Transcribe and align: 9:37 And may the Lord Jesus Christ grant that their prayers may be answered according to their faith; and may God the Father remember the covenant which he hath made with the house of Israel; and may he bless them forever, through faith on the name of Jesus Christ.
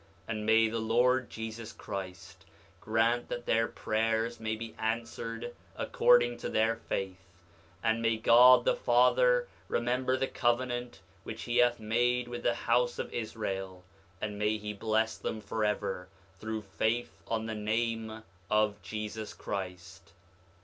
9:37 0.27 0.29
And 0.29 0.45
may 0.47 0.67
the 0.67 0.79
Lord 0.79 1.29
Jesus 1.29 1.71
Christ 1.71 2.45
grant 2.79 3.29
that 3.29 3.45
their 3.45 3.67
prayers 3.67 4.39
may 4.39 4.55
be 4.55 4.73
answered 4.79 5.53
according 5.75 6.37
to 6.37 6.49
their 6.49 6.75
faith; 6.75 7.19
and 7.83 8.01
may 8.01 8.17
God 8.17 8.65
the 8.65 8.75
Father 8.75 9.47
remember 9.67 10.17
the 10.17 10.25
covenant 10.25 11.01
which 11.21 11.43
he 11.43 11.57
hath 11.57 11.79
made 11.79 12.27
with 12.27 12.41
the 12.41 12.55
house 12.55 12.97
of 12.97 13.13
Israel; 13.13 13.83
and 14.19 14.39
may 14.39 14.57
he 14.57 14.73
bless 14.73 15.19
them 15.19 15.39
forever, 15.39 16.07
through 16.39 16.63
faith 16.63 17.21
on 17.27 17.45
the 17.45 17.53
name 17.53 18.23
of 18.49 18.81
Jesus 18.81 19.35
Christ. 19.35 20.13